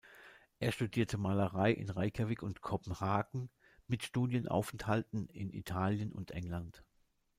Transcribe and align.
Er 0.57 0.71
studierte 0.71 1.19
Malerei 1.19 1.69
in 1.73 1.91
Reykjavík 1.91 2.41
und 2.41 2.61
Kopenhagen 2.61 3.51
mit 3.85 4.01
Studienaufenthalten 4.01 5.29
in 5.29 5.53
Italien 5.53 6.11
und 6.11 6.31
England. 6.31 6.83